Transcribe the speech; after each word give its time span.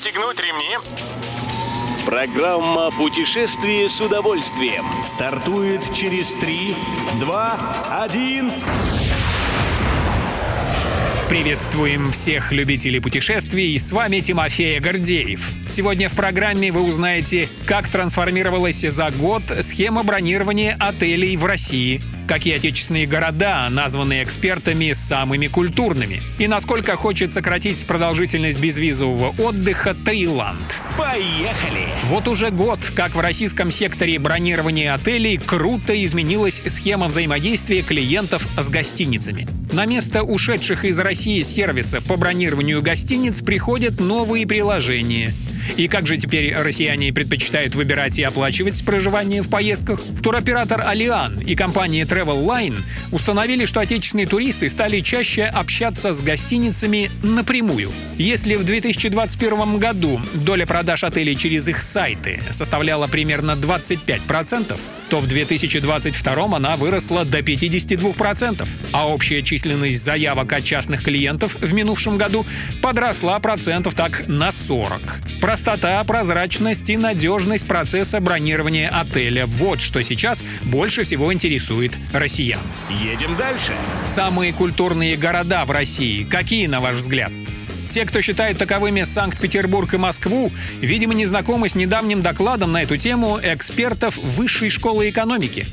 Пристегнуть 0.00 0.40
ремни. 0.40 0.78
Программа 2.06 2.90
«Путешествие 2.90 3.86
с 3.86 4.00
удовольствием» 4.00 4.82
стартует 5.02 5.82
через 5.92 6.32
3, 6.36 6.74
2, 7.20 8.00
1... 8.04 8.52
Приветствуем 11.28 12.12
всех 12.12 12.50
любителей 12.50 13.00
путешествий, 13.00 13.78
с 13.78 13.92
вами 13.92 14.20
Тимофей 14.20 14.80
Гордеев. 14.80 15.50
Сегодня 15.68 16.08
в 16.08 16.16
программе 16.16 16.72
вы 16.72 16.80
узнаете, 16.80 17.50
как 17.66 17.86
трансформировалась 17.88 18.80
за 18.80 19.10
год 19.10 19.42
схема 19.60 20.02
бронирования 20.02 20.78
отелей 20.80 21.36
в 21.36 21.44
России– 21.44 22.00
какие 22.30 22.54
отечественные 22.54 23.08
города, 23.08 23.68
названные 23.70 24.22
экспертами 24.22 24.92
самыми 24.92 25.48
культурными, 25.48 26.22
и 26.38 26.46
насколько 26.46 26.94
хочет 26.94 27.32
сократить 27.32 27.84
продолжительность 27.84 28.60
безвизового 28.60 29.34
отдыха 29.36 29.96
Таиланд. 30.04 30.80
Поехали! 30.96 31.88
Вот 32.04 32.28
уже 32.28 32.50
год, 32.52 32.78
как 32.94 33.16
в 33.16 33.20
российском 33.20 33.72
секторе 33.72 34.20
бронирования 34.20 34.94
отелей 34.94 35.38
круто 35.38 35.92
изменилась 36.04 36.62
схема 36.66 37.08
взаимодействия 37.08 37.82
клиентов 37.82 38.46
с 38.56 38.68
гостиницами. 38.68 39.48
На 39.72 39.84
место 39.84 40.22
ушедших 40.22 40.84
из 40.84 41.00
России 41.00 41.42
сервисов 41.42 42.04
по 42.04 42.16
бронированию 42.16 42.80
гостиниц 42.80 43.40
приходят 43.40 43.98
новые 43.98 44.46
приложения– 44.46 45.34
и 45.76 45.88
как 45.88 46.06
же 46.06 46.16
теперь 46.16 46.54
россияне 46.54 47.12
предпочитают 47.12 47.74
выбирать 47.74 48.18
и 48.18 48.22
оплачивать 48.22 48.84
проживание 48.84 49.42
в 49.42 49.48
поездках? 49.48 50.00
Туроператор 50.22 50.82
Алиан 50.86 51.38
и 51.40 51.54
компания 51.54 52.04
Travel 52.04 52.44
Line 52.44 52.80
установили, 53.10 53.64
что 53.66 53.80
отечественные 53.80 54.26
туристы 54.26 54.68
стали 54.68 55.00
чаще 55.00 55.44
общаться 55.44 56.12
с 56.12 56.22
гостиницами 56.22 57.10
напрямую. 57.22 57.90
Если 58.16 58.56
в 58.56 58.64
2021 58.64 59.78
году 59.78 60.20
доля 60.34 60.66
продаж 60.66 61.04
отелей 61.04 61.36
через 61.36 61.68
их 61.68 61.82
сайты 61.82 62.40
составляла 62.50 63.06
примерно 63.06 63.52
25%, 63.52 64.78
то 65.08 65.20
в 65.20 65.26
2022 65.26 66.56
она 66.56 66.76
выросла 66.76 67.24
до 67.24 67.40
52%, 67.40 68.68
а 68.92 69.08
общая 69.08 69.42
численность 69.42 70.02
заявок 70.02 70.52
от 70.52 70.64
частных 70.64 71.02
клиентов 71.02 71.56
в 71.60 71.74
минувшем 71.74 72.16
году 72.16 72.46
подросла 72.80 73.38
процентов 73.40 73.94
так 73.94 74.28
на 74.28 74.52
40. 74.52 75.00
Простота, 75.60 76.02
прозрачность 76.04 76.88
и 76.88 76.96
надежность 76.96 77.68
процесса 77.68 78.18
бронирования 78.18 78.88
отеля– 78.88 79.44
вот 79.46 79.82
что 79.82 80.02
сейчас 80.02 80.42
больше 80.62 81.02
всего 81.02 81.34
интересует 81.34 81.92
россиян. 82.14 82.60
Едем 82.88 83.36
дальше. 83.36 83.74
Самые 84.06 84.54
культурные 84.54 85.18
города 85.18 85.66
в 85.66 85.70
России. 85.70 86.24
Какие, 86.24 86.66
на 86.66 86.80
ваш 86.80 86.96
взгляд? 86.96 87.30
Те, 87.90 88.06
кто 88.06 88.22
считает 88.22 88.56
таковыми 88.56 89.02
Санкт-Петербург 89.02 89.92
и 89.92 89.98
Москву, 89.98 90.50
видимо, 90.80 91.12
не 91.12 91.26
знакомы 91.26 91.68
с 91.68 91.74
недавним 91.74 92.22
докладом 92.22 92.72
на 92.72 92.82
эту 92.82 92.96
тему 92.96 93.38
экспертов 93.42 94.16
Высшей 94.16 94.70
школы 94.70 95.10
экономики. 95.10 95.66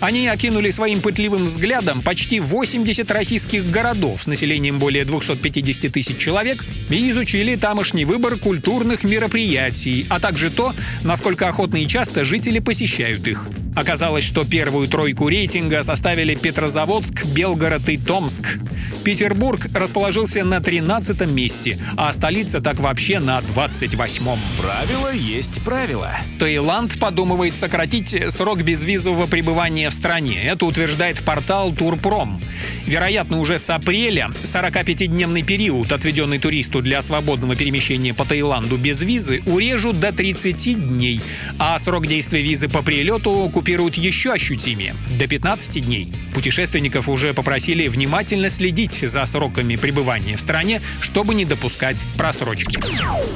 Они 0.00 0.26
окинули 0.28 0.70
своим 0.70 1.02
пытливым 1.02 1.44
взглядом 1.44 2.00
почти 2.00 2.40
80 2.40 3.10
российских 3.10 3.70
городов 3.70 4.22
с 4.22 4.26
населением 4.26 4.78
более 4.78 5.04
250 5.04 5.92
тысяч 5.92 6.16
человек 6.16 6.64
и 6.88 7.10
изучили 7.10 7.54
тамошний 7.56 8.06
выбор 8.06 8.36
культурных 8.36 9.04
мероприятий, 9.04 10.06
а 10.08 10.18
также 10.18 10.50
то, 10.50 10.74
насколько 11.04 11.48
охотно 11.48 11.76
и 11.76 11.86
часто 11.86 12.24
жители 12.24 12.60
посещают 12.60 13.28
их. 13.28 13.46
Оказалось, 13.76 14.24
что 14.24 14.44
первую 14.44 14.88
тройку 14.88 15.28
рейтинга 15.28 15.82
составили 15.82 16.34
Петрозаводск, 16.34 17.09
Белгород 17.26 17.88
и 17.88 17.98
Томск. 17.98 18.58
Петербург 19.04 19.66
расположился 19.74 20.44
на 20.44 20.60
13 20.60 21.30
месте, 21.30 21.78
а 21.96 22.12
столица 22.12 22.60
так 22.60 22.78
вообще 22.80 23.18
на 23.18 23.38
28-м. 23.38 24.38
Правило 24.58 25.12
есть 25.12 25.62
правило. 25.62 26.10
Таиланд 26.38 26.98
подумывает 26.98 27.56
сократить 27.56 28.14
срок 28.32 28.62
безвизового 28.62 29.26
пребывания 29.26 29.88
в 29.88 29.94
стране. 29.94 30.42
Это 30.44 30.66
утверждает 30.66 31.22
портал 31.22 31.72
Турпром. 31.72 32.40
Вероятно, 32.86 33.40
уже 33.40 33.58
с 33.58 33.70
апреля 33.70 34.30
45-дневный 34.42 35.42
период, 35.42 35.92
отведенный 35.92 36.38
туристу 36.38 36.82
для 36.82 37.00
свободного 37.02 37.56
перемещения 37.56 38.12
по 38.12 38.24
Таиланду 38.24 38.76
без 38.76 39.02
визы, 39.02 39.42
урежут 39.46 39.98
до 40.00 40.12
30 40.12 40.88
дней, 40.88 41.20
а 41.58 41.78
срок 41.78 42.06
действия 42.06 42.42
визы 42.42 42.68
по 42.68 42.82
прилету 42.82 43.50
купируют 43.52 43.96
еще 43.96 44.32
ощутимее– 44.32 44.94
до 45.18 45.26
15 45.26 45.84
дней. 45.84 46.12
Путешественников 46.34 47.08
уже 47.10 47.34
попросили 47.34 47.88
внимательно 47.88 48.48
следить 48.48 49.00
за 49.02 49.24
сроками 49.26 49.76
пребывания 49.76 50.36
в 50.36 50.40
стране, 50.40 50.80
чтобы 51.00 51.34
не 51.34 51.44
допускать 51.44 52.04
просрочки. 52.16 52.78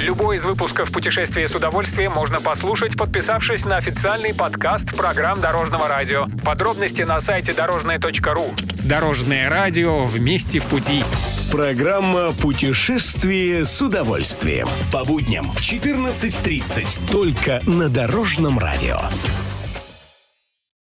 Любой 0.00 0.36
из 0.36 0.44
выпусков 0.44 0.90
«Путешествия 0.90 1.46
с 1.46 1.54
удовольствием» 1.54 2.12
можно 2.12 2.40
послушать, 2.40 2.96
подписавшись 2.96 3.64
на 3.64 3.76
официальный 3.76 4.34
подкаст 4.34 4.94
программ 4.96 5.40
Дорожного 5.40 5.88
радио. 5.88 6.26
Подробности 6.44 7.02
на 7.02 7.20
сайте 7.20 7.52
дорожное.ру. 7.52 8.54
Дорожное 8.84 9.48
радио 9.48 10.04
вместе 10.04 10.60
в 10.60 10.64
пути. 10.66 11.04
Программа 11.50 12.32
«Путешествие 12.32 13.64
с 13.64 13.80
удовольствием». 13.80 14.68
По 14.92 15.04
будням 15.04 15.44
в 15.52 15.60
14.30. 15.60 17.10
Только 17.10 17.60
на 17.66 17.88
Дорожном 17.88 18.58
радио. 18.58 19.00